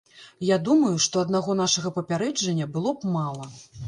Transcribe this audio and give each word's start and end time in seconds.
Я 0.47 0.55
думаю, 0.69 0.93
што 1.05 1.19
аднаго 1.25 1.55
нашага 1.59 1.91
папярэджання 1.97 2.65
было 2.79 2.95
б 3.03 3.13
мала. 3.17 3.45